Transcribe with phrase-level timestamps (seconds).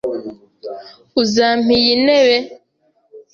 [1.21, 2.37] Uzampa iyi ntebe?